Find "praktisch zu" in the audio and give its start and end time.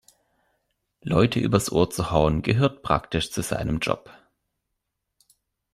2.81-3.43